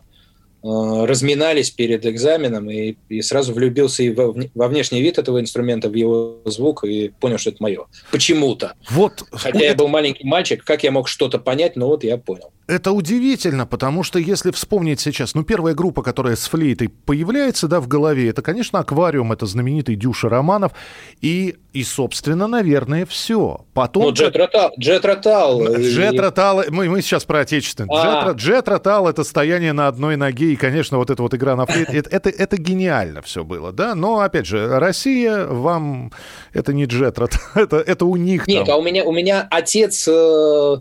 разминались 0.64 1.72
перед 1.72 2.06
экзаменом 2.06 2.70
и, 2.70 2.96
и 3.10 3.22
сразу 3.22 3.54
влюбился 3.54 4.04
и 4.04 4.14
во, 4.14 4.34
во 4.56 4.68
внешний 4.68 5.02
вид 5.02 5.18
этого 5.18 5.42
инструмента, 5.42 5.90
в 5.90 5.94
его 5.94 6.38
звук 6.46 6.86
и 6.86 7.10
понял, 7.20 7.38
что 7.38 7.50
это 7.50 7.62
мое. 7.62 7.86
Почему-то. 8.12 8.74
Вот. 8.90 9.24
Хотя 9.32 9.58
это... 9.58 9.66
я 9.66 9.76
был 9.76 9.90
маленький 9.90 10.26
мальчик, 10.26 10.64
как 10.64 10.84
я 10.84 10.92
мог 10.92 11.10
что-то 11.10 11.38
понять, 11.38 11.76
но 11.76 11.88
вот 11.88 12.04
я 12.04 12.18
понял. 12.18 12.52
Это 12.66 12.94
удивительно, 12.94 13.66
потому 13.66 14.04
что 14.04 14.20
если 14.20 14.52
вспомнить 14.52 15.02
сейчас, 15.02 15.36
ну, 15.36 15.44
первая 15.44 15.74
группа, 15.74 16.02
которая 16.02 16.38
с 16.38 16.48
флейтой 16.48 16.88
появляется, 16.88 17.68
да, 17.68 17.82
в 17.82 17.90
голове, 17.90 18.30
это, 18.30 18.42
конечно, 18.42 18.80
«Аквариум», 18.80 19.34
это 19.34 19.46
знаменитый 19.46 19.96
Дюша 19.96 20.30
Романов, 20.30 20.72
и, 21.20 21.58
и 21.74 21.84
собственно, 21.84 22.48
наверное, 22.48 23.06
все. 23.06 23.66
Потом... 23.74 24.04
Ну, 24.04 24.14
Джет 24.14 24.38
Ротал. 24.38 24.72
Джет 24.80 25.04
Ротал. 25.04 25.76
Джет 25.76 26.18
Ротал, 26.18 26.64
мы, 26.70 26.88
мы 26.88 27.02
сейчас 27.02 27.26
про 27.26 27.42
отечественный. 27.42 27.90
А. 27.92 28.30
Джет, 28.30 28.38
Джет 28.38 28.68
Ротал— 28.70 29.08
это 29.10 29.26
стояние 29.26 29.74
на 29.74 29.90
одной 29.90 30.16
ноге, 30.16 30.53
и, 30.54 30.56
конечно, 30.56 30.98
вот 31.00 31.10
эта 31.10 31.22
вот 31.24 31.34
игра 31.34 31.56
на 31.56 31.66
флейте, 31.66 31.98
это, 31.98 32.10
это, 32.10 32.30
это 32.30 32.58
гениально 32.58 33.22
все 33.22 33.44
было, 33.44 33.72
да, 33.72 33.96
но, 33.96 34.20
опять 34.20 34.46
же, 34.46 34.80
Россия, 34.80 35.48
вам, 35.48 36.12
это 36.54 36.74
не 36.74 36.86
Джет 36.86 37.18
Ротал, 37.18 37.42
это, 37.56 37.78
это 37.78 38.06
у 38.06 38.16
них 38.16 38.48
Нет, 38.48 38.66
там. 38.66 38.76
а 38.76 38.78
у 38.78 38.84
меня, 38.84 39.04
у 39.04 39.12
меня 39.12 39.48
отец 39.50 40.08
э, 40.08 40.78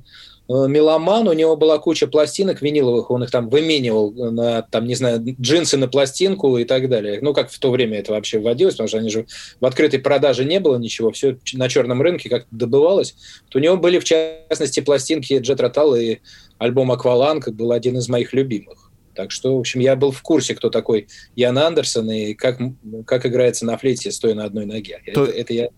Э, 0.48 0.66
меломан, 0.68 1.28
у 1.28 1.32
него 1.32 1.56
была 1.56 1.78
куча 1.78 2.06
пластинок 2.06 2.60
виниловых, 2.60 3.10
он 3.10 3.22
их 3.22 3.30
там 3.30 3.48
выменивал 3.48 4.12
на, 4.12 4.62
там, 4.62 4.86
не 4.86 4.94
знаю, 4.94 5.24
джинсы 5.40 5.76
на 5.76 5.88
пластинку 5.88 6.58
и 6.58 6.64
так 6.64 6.88
далее. 6.88 7.20
Ну, 7.22 7.32
как 7.32 7.50
в 7.50 7.58
то 7.58 7.70
время 7.70 8.00
это 8.00 8.12
вообще 8.12 8.38
вводилось, 8.38 8.74
потому 8.74 8.88
что 8.88 8.98
они 8.98 9.08
же 9.08 9.26
в 9.60 9.64
открытой 9.64 10.00
продаже 10.00 10.44
не 10.44 10.58
было 10.58 10.78
ничего, 10.78 11.12
все 11.12 11.38
на 11.54 11.68
черном 11.68 12.02
рынке 12.02 12.28
как 12.28 12.46
добывалось. 12.50 13.14
То 13.50 13.58
у 13.58 13.62
него 13.62 13.76
были, 13.76 13.98
в 13.98 14.04
частности, 14.04 14.80
пластинки 14.80 15.38
Джет 15.38 15.60
Ротал 15.60 15.94
и 15.94 16.18
альбом 16.58 16.90
«Акваланг» 16.90 17.48
был 17.50 17.72
один 17.72 17.96
из 17.96 18.08
моих 18.08 18.32
любимых. 18.32 18.81
Так 19.14 19.30
что, 19.30 19.56
в 19.56 19.60
общем, 19.60 19.80
я 19.80 19.96
был 19.96 20.10
в 20.10 20.22
курсе, 20.22 20.54
кто 20.54 20.70
такой 20.70 21.08
Ян 21.36 21.58
Андерсон 21.58 22.10
и 22.10 22.34
как, 22.34 22.58
как 23.06 23.26
играется 23.26 23.66
на 23.66 23.76
флейте, 23.76 24.10
стоя 24.10 24.34
на 24.34 24.44
одной 24.44 24.66
ноге. 24.66 25.00
То, 25.12 25.24
это, 25.24 25.32
это 25.32 25.54
я 25.54 25.68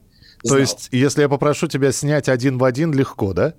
знал. 0.43 0.57
То 0.57 0.59
есть, 0.59 0.89
если 0.93 1.23
я 1.23 1.29
попрошу 1.29 1.67
тебя 1.67 1.93
снять 1.93 2.29
один 2.29 2.59
в 2.59 2.65
один, 2.65 2.93
легко, 2.93 3.33
да? 3.33 3.55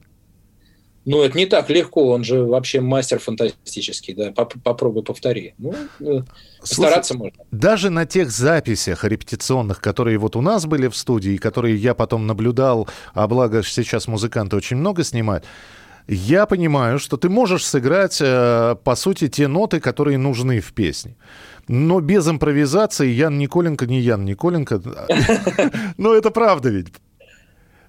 Ну, 1.05 1.21
это 1.21 1.37
не 1.37 1.45
так 1.45 1.69
легко, 1.69 2.09
он 2.09 2.23
же 2.23 2.43
вообще 2.43 2.81
мастер 2.81 3.19
фантастический, 3.19 4.15
да, 4.15 4.31
Поп 4.31 4.55
попробуй 4.63 5.03
повтори. 5.03 5.53
Ну, 5.59 5.75
э, 5.99 6.21
стараться 6.63 7.15
можно. 7.15 7.43
Даже 7.51 7.91
на 7.91 8.07
тех 8.07 8.31
записях 8.31 9.03
репетиционных, 9.03 9.81
которые 9.81 10.17
вот 10.17 10.35
у 10.35 10.41
нас 10.41 10.65
были 10.65 10.87
в 10.87 10.95
студии, 10.95 11.37
которые 11.37 11.75
я 11.75 11.93
потом 11.93 12.25
наблюдал, 12.25 12.89
а 13.13 13.27
благо 13.27 13.61
сейчас 13.61 14.07
музыканты 14.07 14.55
очень 14.55 14.77
много 14.77 15.03
снимают, 15.03 15.45
я 16.07 16.45
понимаю, 16.45 16.99
что 16.99 17.17
ты 17.17 17.29
можешь 17.29 17.65
сыграть, 17.65 18.19
э, 18.21 18.75
по 18.83 18.95
сути, 18.95 19.27
те 19.27 19.47
ноты, 19.47 19.79
которые 19.79 20.17
нужны 20.17 20.59
в 20.59 20.73
песне. 20.73 21.15
Но 21.67 21.99
без 21.99 22.27
импровизации 22.27 23.07
Ян 23.07 23.37
Николенко 23.37 23.87
не 23.87 23.99
Ян 23.99 24.23
Николенко. 24.25 24.81
Но 25.97 26.13
это 26.13 26.29
правда 26.29 26.69
ведь. 26.69 26.87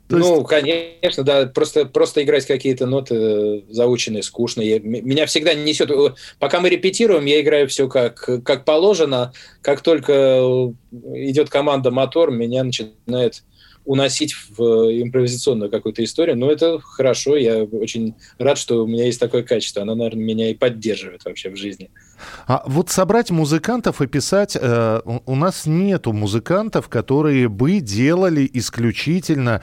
То 0.08 0.18
ну, 0.18 0.36
есть... 0.36 0.48
конечно, 0.48 1.24
да, 1.24 1.46
просто, 1.46 1.84
просто 1.84 2.22
играть 2.22 2.46
какие-то 2.46 2.86
ноты 2.86 3.14
э, 3.16 3.60
заученные, 3.68 4.22
скучные. 4.22 4.78
Меня 4.78 5.26
всегда 5.26 5.52
несет... 5.54 5.90
Э, 5.90 6.14
пока 6.38 6.60
мы 6.60 6.68
репетируем, 6.70 7.24
я 7.24 7.40
играю 7.40 7.66
все 7.66 7.88
как, 7.88 8.28
как 8.44 8.64
положено. 8.64 9.32
Как 9.62 9.80
только 9.80 10.72
идет 10.92 11.50
команда 11.50 11.90
«мотор», 11.90 12.30
меня 12.30 12.62
начинает 12.62 13.42
уносить 13.86 14.34
в 14.56 14.62
импровизационную 15.02 15.70
какую-то 15.70 16.04
историю. 16.04 16.36
Но 16.36 16.50
это 16.50 16.78
хорошо, 16.80 17.36
я 17.36 17.64
очень 17.64 18.14
рад, 18.38 18.58
что 18.58 18.84
у 18.84 18.86
меня 18.86 19.06
есть 19.06 19.20
такое 19.20 19.42
качество. 19.42 19.82
Оно, 19.82 19.94
наверное, 19.94 20.24
меня 20.24 20.50
и 20.50 20.54
поддерживает 20.54 21.24
вообще 21.24 21.50
в 21.50 21.56
жизни. 21.56 21.90
А 22.46 22.62
вот 22.66 22.90
собрать 22.90 23.30
музыкантов 23.30 24.02
и 24.02 24.06
писать... 24.06 24.56
Э, 24.60 25.00
у 25.04 25.34
нас 25.36 25.66
нету 25.66 26.12
музыкантов, 26.12 26.88
которые 26.88 27.48
бы 27.48 27.80
делали 27.80 28.48
исключительно 28.52 29.62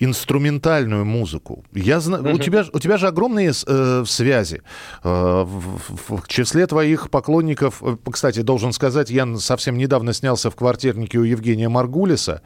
инструментальную 0.00 1.04
музыку. 1.04 1.64
Я 1.72 2.00
знаю, 2.00 2.24
uh-huh. 2.24 2.34
у 2.34 2.38
тебя 2.38 2.64
у 2.72 2.78
тебя 2.80 2.98
же 2.98 3.06
огромные 3.06 3.52
э, 3.66 4.04
связи. 4.06 4.62
Э, 5.02 5.44
в, 5.46 6.16
в 6.16 6.28
числе 6.28 6.66
твоих 6.66 7.10
поклонников, 7.10 7.82
э, 7.82 7.96
кстати, 8.10 8.40
должен 8.40 8.72
сказать, 8.72 9.10
я 9.10 9.36
совсем 9.36 9.78
недавно 9.78 10.12
снялся 10.12 10.50
в 10.50 10.56
квартирнике 10.56 11.18
у 11.18 11.22
Евгения 11.22 11.68
Маргулиса. 11.68 12.42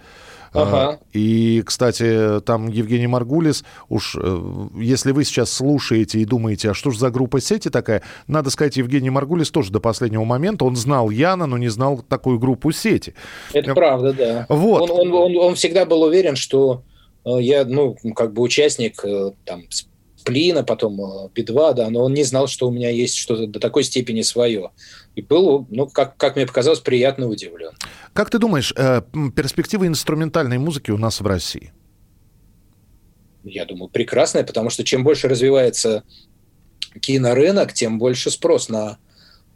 Э, 0.55 0.61
ага. 0.61 1.01
И, 1.13 1.63
кстати, 1.65 2.41
там 2.41 2.69
Евгений 2.69 3.07
Маргулис, 3.07 3.65
уж 3.89 4.17
э, 4.21 4.69
если 4.77 5.13
вы 5.13 5.25
сейчас 5.25 5.53
слушаете 5.53 6.19
и 6.21 6.25
думаете, 6.25 6.71
а 6.71 6.75
что 6.75 6.91
же 6.91 6.99
за 6.99 7.11
группа 7.11 7.41
сети 7.41 7.69
такая, 7.69 8.03
надо 8.27 8.51
сказать, 8.51 8.77
Евгений 8.77 9.11
Маргулис 9.11 9.51
тоже 9.51 9.73
до 9.73 9.81
последнего 9.81 10.25
момента, 10.25 10.65
он 10.65 10.77
знал 10.77 11.11
Яна, 11.11 11.47
но 11.47 11.59
не 11.59 11.69
знал 11.69 12.03
такую 12.09 12.39
группу 12.39 12.73
сети. 12.73 13.15
Это 13.53 13.75
правда, 13.75 14.13
да. 14.13 14.47
Вот. 14.49 14.91
Он, 14.91 15.01
он, 15.01 15.15
он, 15.15 15.37
он 15.37 15.55
всегда 15.55 15.85
был 15.85 16.03
уверен, 16.03 16.37
что 16.37 16.83
Э, 17.29 17.41
я, 17.41 17.65
ну, 17.65 17.97
как 18.15 18.33
бы 18.33 18.43
участник 18.43 19.05
э, 19.05 19.33
там 19.45 19.65
Сплина, 20.29 20.63
потом 20.63 21.01
э, 21.01 21.29
Би-2, 21.35 21.75
да, 21.75 21.89
но 21.89 22.05
он 22.05 22.13
не 22.13 22.23
знал, 22.23 22.49
что 22.49 22.69
у 22.69 22.71
меня 22.71 22.91
есть 22.91 23.17
что-то 23.17 23.47
до 23.47 23.59
такой 23.59 23.83
степени 23.83 24.21
свое. 24.21 24.73
И 25.15 25.23
был, 25.23 25.67
ну, 25.71 25.87
как, 25.87 26.19
как 26.19 26.37
мне 26.37 26.47
показалось, 26.47 26.81
приятно 26.81 27.29
удивлен. 27.29 27.73
Как 28.13 28.29
ты 28.29 28.39
думаешь, 28.39 28.75
э, 28.77 29.01
перспективы 29.35 29.87
инструментальной 29.87 30.59
музыки 30.59 30.91
у 30.91 30.99
нас 30.99 31.21
в 31.21 31.27
России? 31.27 31.73
Я 33.43 33.65
думаю, 33.65 33.89
прекрасная, 33.89 34.45
потому 34.45 34.69
что 34.69 34.85
чем 34.85 35.03
больше 35.03 35.29
развивается 35.29 36.03
кинорынок, 37.01 37.73
тем 37.73 37.99
больше 37.99 38.31
спрос 38.31 38.69
на 38.69 38.99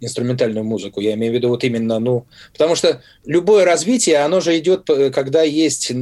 инструментальную 0.01 0.65
музыку. 0.65 1.01
Я 1.01 1.13
имею 1.15 1.33
в 1.33 1.37
виду 1.37 1.51
вот 1.51 1.65
именно, 1.65 1.99
ну, 1.99 2.27
потому 2.53 2.77
что 2.77 3.03
любое 3.27 3.67
развитие, 3.67 4.21
оно 4.21 4.41
же 4.41 4.59
идет, 4.59 4.89
когда 5.13 5.43
есть 5.43 5.93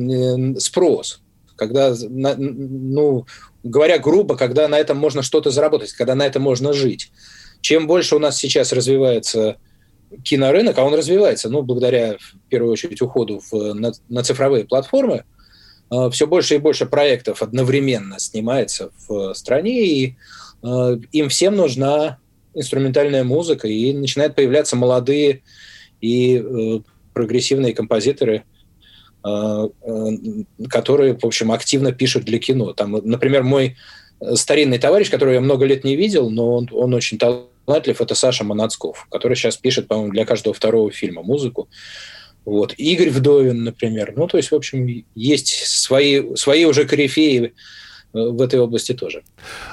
спрос 0.61 1.21
когда, 1.61 1.95
ну, 2.09 3.27
говоря 3.62 3.99
грубо, 3.99 4.37
когда 4.37 4.69
на 4.69 4.79
этом 4.79 4.97
можно 4.97 5.23
что-то 5.23 5.50
заработать, 5.50 5.93
когда 5.93 6.14
на 6.14 6.26
этом 6.26 6.43
можно 6.43 6.73
жить. 6.73 7.11
Чем 7.61 7.87
больше 7.87 8.17
у 8.17 8.19
нас 8.19 8.38
сейчас 8.38 8.73
развивается 8.73 9.57
кинорынок, 10.25 10.79
а 10.79 10.85
он 10.85 10.95
развивается, 10.95 11.50
ну, 11.50 11.62
благодаря, 11.62 12.17
в 12.19 12.49
первую 12.49 12.73
очередь, 12.73 13.00
уходу 13.00 13.40
в, 13.50 13.75
на, 13.75 13.93
на 14.09 14.23
цифровые 14.25 14.64
платформы, 14.64 15.25
э, 15.90 16.11
все 16.11 16.26
больше 16.26 16.57
и 16.57 16.59
больше 16.59 16.87
проектов 16.87 17.43
одновременно 17.43 18.19
снимается 18.19 18.90
в 19.07 19.35
стране, 19.35 19.87
и 19.87 20.17
э, 20.62 20.97
им 21.12 21.29
всем 21.29 21.55
нужна 21.55 22.19
инструментальная 22.55 23.23
музыка, 23.23 23.69
и 23.69 23.93
начинают 23.93 24.35
появляться 24.35 24.75
молодые 24.75 25.43
и 26.00 26.43
э, 26.43 26.81
прогрессивные 27.12 27.75
композиторы– 27.75 28.43
Э, 28.50 28.50
э, 28.50 28.50
которые, 29.23 31.19
в 31.19 31.25
общем, 31.25 31.53
активно 31.53 31.93
пишут 31.93 32.25
для 32.25 32.39
кино. 32.39 32.73
Там, 32.73 32.93
например, 32.93 33.43
мой 33.43 33.77
старинный 34.35 34.79
товарищ, 34.79 35.11
которого 35.11 35.35
я 35.35 35.41
много 35.41 35.65
лет 35.65 35.85
не 35.85 35.97
видел, 35.97 36.31
но 36.31 36.57
он, 36.57 36.69
он 36.73 36.95
очень 36.95 37.19
талантлив, 37.19 38.00
это 38.00 38.15
Саша 38.15 38.45
Манацков, 38.45 39.07
который 39.11 39.37
сейчас 39.37 39.57
пишет, 39.57 39.89
по-моему, 39.89 40.12
для 40.12 40.25
каждого 40.25 40.55
второго 40.55 40.91
фильма 40.91 41.23
музыку. 41.23 41.69
Вот. 42.45 42.75
Игорь 42.77 43.11
Вдовин, 43.11 43.65
например. 43.65 44.15
Ну, 44.17 44.27
то 44.27 44.37
есть, 44.37 44.50
в 44.50 44.55
общем, 44.55 45.05
есть 45.15 45.67
свои, 45.67 46.35
свои 46.37 46.65
уже 46.65 46.85
корифеи 46.85 47.53
в 48.12 48.43
этой 48.43 48.59
области 48.59 48.93
тоже. 48.93 49.23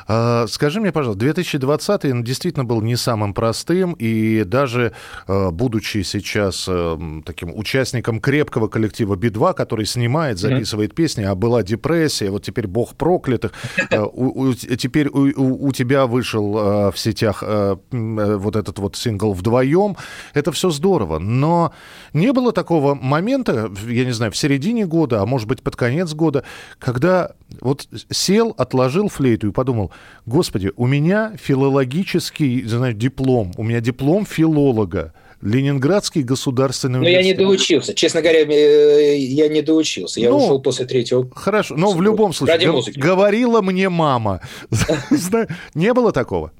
А, 0.07 0.45
скажи 0.47 0.79
мне, 0.79 0.91
пожалуйста, 0.91 1.19
2020 1.19 2.23
действительно 2.23 2.65
был 2.65 2.81
не 2.81 2.95
самым 2.95 3.33
простым, 3.33 3.93
и 3.93 4.43
даже 4.43 4.93
а, 5.27 5.51
будучи 5.51 6.03
сейчас 6.03 6.67
а, 6.69 6.99
таким 7.25 7.57
участником 7.57 8.19
крепкого 8.19 8.67
коллектива 8.67 9.15
Би-2, 9.15 9.53
который 9.53 9.85
снимает, 9.85 10.37
записывает 10.37 10.91
mm-hmm. 10.91 10.95
песни, 10.95 11.23
а 11.23 11.35
была 11.35 11.63
депрессия, 11.63 12.29
вот 12.29 12.43
теперь 12.43 12.67
бог 12.67 12.95
проклятых, 12.95 13.53
теперь 13.89 15.09
у 15.09 15.71
тебя 15.71 16.05
вышел 16.05 16.91
в 16.91 16.93
сетях 16.95 17.43
вот 17.91 18.55
этот 18.55 18.79
вот 18.79 18.95
сингл 18.95 19.33
«Вдвоем», 19.33 19.97
это 20.33 20.51
все 20.51 20.69
здорово, 20.69 21.19
но 21.19 21.73
не 22.13 22.31
было 22.33 22.51
такого 22.51 22.93
момента, 22.95 23.71
я 23.87 24.05
не 24.05 24.11
знаю, 24.11 24.31
в 24.31 24.37
середине 24.37 24.85
года, 24.85 25.21
а 25.21 25.25
может 25.25 25.47
быть 25.47 25.61
под 25.61 25.75
конец 25.75 26.13
года, 26.13 26.43
когда 26.79 27.31
вот 27.61 27.87
сел, 28.27 28.53
отложил 28.57 29.07
флейту 29.07 29.47
и 29.47 29.51
подумал, 29.51 29.91
господи, 30.25 30.71
у 30.75 30.85
меня 30.85 31.33
филологический, 31.41 32.63
знаешь, 32.63 32.95
диплом, 32.95 33.53
у 33.57 33.63
меня 33.63 33.79
диплом 33.79 34.25
филолога. 34.25 35.13
Ленинградский 35.39 36.23
государственный 36.23 36.99
университет. 36.99 37.23
Но 37.23 37.27
я 37.27 37.33
не 37.33 37.37
доучился. 37.37 37.93
Честно 37.93 38.23
говоря, 38.23 38.39
э, 38.41 39.17
я 39.17 39.47
не 39.47 39.61
доучился. 39.61 40.19
Я 40.19 40.31
ну, 40.31 40.37
ушел 40.37 40.59
после 40.59 40.87
третьего. 40.87 41.29
Хорошо, 41.35 41.75
но 41.77 41.91
в 41.91 42.01
любом 42.01 42.33
случае, 42.33 42.55
Ради 42.55 42.65
музыки. 42.65 42.97
говорила 42.97 43.61
мне 43.61 43.87
мама. 43.89 44.41
Не 45.75 45.93
было 45.93 46.11
такого? 46.11 46.51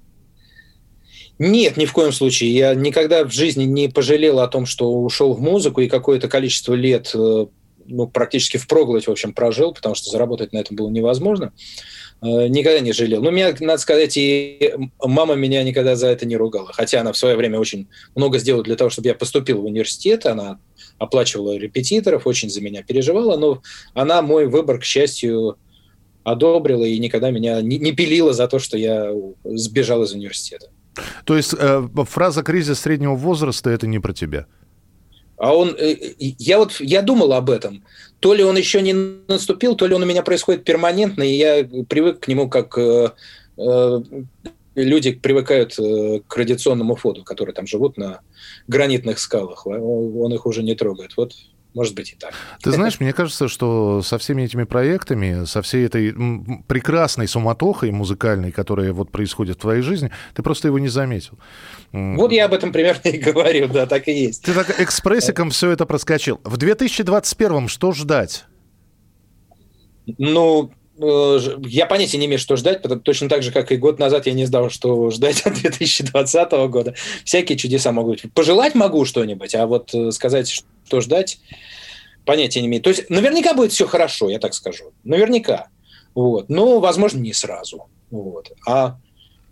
Нет, 1.39 1.77
ни 1.77 1.86
в 1.86 1.93
коем 1.93 2.12
случае. 2.12 2.51
Я 2.51 2.75
никогда 2.75 3.24
в 3.24 3.31
жизни 3.31 3.63
не 3.63 3.89
пожалел 3.89 4.39
о 4.39 4.47
том, 4.47 4.65
что 4.65 4.91
ушел 4.91 5.33
в 5.33 5.41
музыку 5.41 5.81
и 5.81 5.88
какое-то 5.88 6.27
количество 6.27 6.74
лет 6.74 7.12
э, 7.13 7.45
ну, 7.88 8.08
практически 8.08 8.58
впроголодь, 8.58 9.08
в 9.08 9.12
общем, 9.12 9.34
прожил, 9.34 9.74
потому 9.74 9.96
что 9.96 10.10
заработать 10.10 10.53
на 10.53 10.60
этом 10.60 10.75
было 10.75 10.89
невозможно. 10.89 11.53
никогда 12.22 12.79
не 12.79 12.94
жалел. 12.94 13.22
Ну, 13.22 13.32
меня, 13.32 13.56
надо 13.60 13.79
сказать, 13.79 14.17
и 14.17 14.74
мама 15.03 15.36
меня 15.36 15.63
никогда 15.63 15.96
за 15.96 16.08
это 16.08 16.25
не 16.25 16.38
ругала. 16.38 16.72
Хотя 16.74 17.01
она 17.01 17.12
в 17.13 17.17
свое 17.17 17.36
время 17.36 17.60
очень 17.60 17.88
много 18.15 18.39
сделала 18.39 18.63
для 18.63 18.75
того, 18.75 18.89
чтобы 18.89 19.08
я 19.08 19.15
поступил 19.15 19.62
в 19.62 19.65
университет. 19.65 20.25
Она 20.25 20.60
оплачивала 20.98 21.58
репетиторов, 21.58 22.27
очень 22.27 22.50
за 22.50 22.62
меня 22.62 22.84
переживала. 22.84 23.38
Но 23.38 23.62
она 23.94 24.22
мой 24.22 24.48
выбор, 24.48 24.79
к 24.79 24.84
счастью, 24.84 25.58
одобрила 26.24 26.84
и 26.84 27.00
никогда 27.00 27.32
меня 27.32 27.62
не, 27.62 27.77
не 27.77 27.94
пилила 27.94 28.34
за 28.34 28.48
то, 28.48 28.60
что 28.60 28.77
я 28.77 29.13
сбежал 29.46 30.03
из 30.03 30.12
университета. 30.12 30.67
То 31.25 31.38
есть 31.38 31.53
э, 31.58 31.88
фраза 32.06 32.44
«кризис 32.44 32.79
среднего 32.79 33.15
возраста»— 33.15 33.70
это 33.72 33.88
не 33.88 34.00
про 34.00 34.13
тебя? 34.13 34.48
А 35.38 35.56
он, 35.56 35.75
э, 35.77 35.96
я 36.20 36.58
вот, 36.58 36.79
я 36.79 37.01
думал 37.01 37.34
об 37.34 37.50
этом. 37.50 37.84
То 38.20 38.34
ли 38.34 38.44
он 38.44 38.58
еще 38.58 38.82
не 38.82 38.94
наступил, 39.27 39.75
то 39.75 39.86
ли 39.86 39.94
он 39.94 40.03
у 40.03 40.06
меня 40.06 40.24
происходит 40.24 40.63
перманентно, 40.63 41.24
и 41.24 41.36
я 41.36 41.63
привык 41.88 42.20
к 42.22 42.27
нему 42.27 42.50
как 42.50 42.77
э, 42.77 43.12
э, 43.58 44.01
люди 44.75 45.12
привыкают 45.12 45.77
э, 45.79 46.22
к 46.27 46.36
радиационному 46.36 46.96
фото, 46.96 47.22
которые 47.24 47.53
там 47.53 47.67
живут 47.67 47.98
на 47.98 48.22
гранитных 48.67 49.20
скалах. 49.20 49.67
Он 49.67 50.34
их 50.34 50.46
уже 50.46 50.63
не 50.63 50.75
трогает. 50.75 51.12
Вот 51.15 51.34
может 51.77 51.96
быть 51.96 52.13
и 52.13 52.15
так. 52.15 52.34
Ты 52.62 52.72
знаешь, 52.72 53.00
мне 53.00 53.13
кажется, 53.13 53.48
что 53.48 54.01
со 54.01 54.17
всеми 54.17 54.41
этими 54.41 54.63
проектами, 54.63 55.46
со 55.46 55.62
всей 55.62 55.86
этой 55.86 56.12
прекрасной 56.67 57.27
суматохой 57.27 57.91
музыкальной, 57.91 58.51
которая 58.51 58.91
вот 58.91 59.12
происходит 59.12 59.57
в 59.57 59.62
твоей 59.62 59.84
жизни, 59.84 60.12
ты 60.34 60.41
просто 60.41 60.67
его 60.67 60.79
не 60.79 60.89
заметил. 60.89 61.38
Вот 61.91 62.31
я 62.31 62.46
об 62.46 62.53
этом 62.53 62.72
примерно 62.72 63.07
и 63.10 63.17
говорю, 63.17 63.67
да, 63.67 63.86
так 63.86 64.07
и 64.07 64.12
есть. 64.12 64.43
Ты 64.43 64.53
так 64.53 64.79
экспрессиком 64.81 65.51
все 65.51 65.69
это 65.69 65.86
проскочил. 65.86 66.41
В 66.43 66.57
2021 66.57 67.67
что 67.67 67.91
ждать? 67.91 68.46
Ну, 70.17 70.72
я 70.99 71.85
понятия 71.85 72.17
не 72.17 72.25
имею, 72.25 72.39
что 72.39 72.55
ждать, 72.55 72.81
потому, 72.81 73.01
точно 73.01 73.29
так 73.29 73.43
же, 73.43 73.51
как 73.51 73.71
и 73.71 73.77
год 73.77 73.99
назад 73.99 74.25
я 74.25 74.33
не 74.33 74.45
знал, 74.45 74.69
что 74.69 75.09
ждать 75.11 75.41
от 75.41 75.55
2020 75.55 76.51
года. 76.69 76.95
Всякие 77.23 77.57
чудеса 77.57 77.91
могут 77.91 78.21
быть. 78.21 78.33
Пожелать 78.33 78.75
могу 78.75 79.05
что-нибудь, 79.05 79.53
а 79.55 79.67
вот 79.67 79.93
э, 79.93 80.11
сказать, 80.11 80.49
что 80.49 81.01
ждать, 81.01 81.39
понятия 82.25 82.61
не 82.61 82.67
имею. 82.67 82.81
То 82.81 82.89
есть 82.89 83.09
наверняка 83.09 83.53
будет 83.53 83.71
все 83.71 83.87
хорошо, 83.87 84.29
я 84.29 84.39
так 84.39 84.53
скажу. 84.53 84.91
Наверняка. 85.03 85.67
Вот. 86.15 86.49
Но, 86.49 86.79
возможно, 86.79 87.19
не 87.19 87.33
сразу. 87.33 87.87
Вот. 88.09 88.51
А 88.67 88.97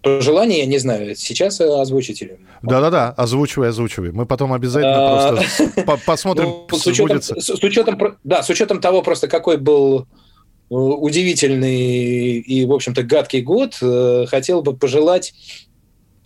пожелания, 0.01 0.59
я 0.59 0.65
не 0.65 0.77
знаю, 0.77 1.15
сейчас 1.15 1.59
озвучить 1.61 2.21
или... 2.21 2.39
Да-да-да, 2.61 3.09
озвучивай, 3.11 3.69
озвучивай. 3.69 4.11
Мы 4.11 4.25
потом 4.25 4.53
обязательно 4.53 5.27
а, 5.27 5.33
просто 5.33 5.99
посмотрим, 6.05 6.49
ну, 6.71 6.77
с 6.77 6.87
учетом, 6.87 8.17
да, 8.23 8.43
с 8.43 8.49
учетом 8.49 8.81
того 8.81 9.01
просто, 9.01 9.27
какой 9.27 9.57
был 9.57 10.01
э, 10.01 10.24
удивительный 10.69 12.39
и, 12.39 12.65
в 12.65 12.73
общем-то, 12.73 13.03
гадкий 13.03 13.41
год, 13.41 13.77
э, 13.81 14.25
хотел 14.27 14.61
бы 14.61 14.75
пожелать 14.75 15.33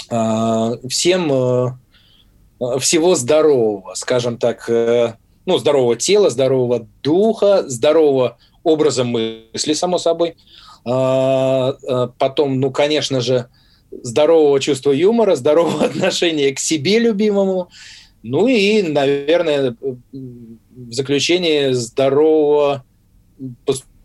а, 0.09 0.75
всем 0.87 1.31
э, 1.31 2.79
всего 2.79 3.15
здорового, 3.15 3.93
скажем 3.95 4.37
так, 4.37 4.69
э, 4.69 5.15
ну, 5.45 5.57
здорового 5.57 5.95
тела, 5.95 6.29
здорового 6.29 6.87
духа, 7.03 7.67
здорового 7.67 8.37
образа 8.63 9.03
мысли, 9.03 9.73
само 9.73 9.97
собой. 9.97 10.35
Потом, 10.83 12.59
ну, 12.59 12.71
конечно 12.71 13.19
же, 13.19 13.47
здорового 13.91 14.59
чувства 14.59 14.91
юмора, 14.91 15.35
здорового 15.35 15.85
отношения 15.85 16.51
к 16.53 16.59
себе 16.59 16.99
любимому. 16.99 17.69
Ну 18.23 18.47
и, 18.47 18.81
наверное, 18.81 19.75
в 19.81 20.91
заключение 20.91 21.73
здорового 21.73 22.83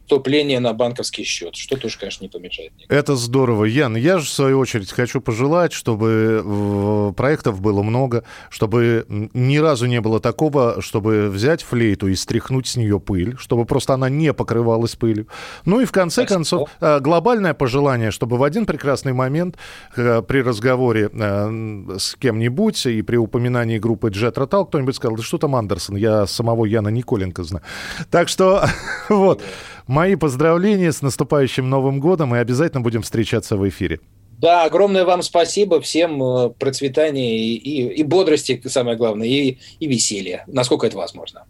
вступление 0.04 0.60
на 0.60 0.72
банковский 0.72 1.24
счет, 1.24 1.56
что 1.56 1.76
тоже, 1.76 1.98
конечно, 1.98 2.24
не 2.24 2.28
помешает. 2.28 2.72
Никому. 2.78 2.98
Это 2.98 3.16
здорово. 3.16 3.64
Ян, 3.64 3.96
я 3.96 4.18
же, 4.18 4.26
в 4.26 4.30
свою 4.30 4.58
очередь, 4.58 4.90
хочу 4.92 5.20
пожелать, 5.20 5.72
чтобы 5.72 7.12
проектов 7.16 7.60
было 7.60 7.82
много, 7.82 8.24
чтобы 8.50 9.06
ни 9.08 9.56
разу 9.56 9.86
не 9.86 10.00
было 10.00 10.20
такого, 10.20 10.80
чтобы 10.82 11.30
взять 11.30 11.62
флейту 11.62 12.08
и 12.08 12.14
стряхнуть 12.14 12.66
с 12.66 12.76
нее 12.76 13.00
пыль, 13.00 13.36
чтобы 13.38 13.64
просто 13.64 13.94
она 13.94 14.08
не 14.08 14.32
покрывалась 14.32 14.94
пылью. 14.94 15.26
Ну 15.64 15.80
и, 15.80 15.86
в 15.86 15.92
конце 15.92 16.22
Спасибо. 16.22 16.34
концов, 16.36 16.70
а, 16.80 17.00
глобальное 17.00 17.54
пожелание, 17.54 18.10
чтобы 18.10 18.36
в 18.36 18.42
один 18.42 18.66
прекрасный 18.66 19.12
момент 19.12 19.56
э, 19.96 20.22
при 20.22 20.42
разговоре 20.42 21.10
э, 21.12 21.96
с 21.98 22.14
кем-нибудь 22.16 22.86
и 22.86 23.02
при 23.02 23.16
упоминании 23.16 23.78
группы 23.78 24.08
Jet 24.08 24.34
Rotal 24.34 24.66
кто-нибудь 24.66 24.96
сказал, 24.96 25.16
да 25.16 25.22
что 25.22 25.38
там 25.38 25.56
Андерсон, 25.56 25.96
я 25.96 26.26
самого 26.26 26.66
Яна 26.66 26.88
Николенко 26.88 27.42
знаю. 27.42 27.64
Так 28.10 28.28
что, 28.28 28.66
вот. 29.08 29.42
Мои 29.86 30.14
поздравления 30.14 30.92
с 30.92 31.02
наступающим 31.02 31.68
Новым 31.68 32.00
годом 32.00 32.34
и 32.34 32.38
обязательно 32.38 32.80
будем 32.80 33.02
встречаться 33.02 33.56
в 33.56 33.68
эфире. 33.68 34.00
Да, 34.38 34.64
огромное 34.64 35.04
вам 35.04 35.22
спасибо, 35.22 35.80
всем 35.80 36.22
э, 36.22 36.50
процветания 36.50 37.38
и, 37.38 37.54
и, 37.54 37.94
и 37.94 38.02
бодрости, 38.02 38.60
самое 38.66 38.96
главное, 38.96 39.26
и, 39.26 39.58
и 39.78 39.86
веселья, 39.86 40.44
насколько 40.46 40.86
это 40.86 40.96
возможно. 40.96 41.42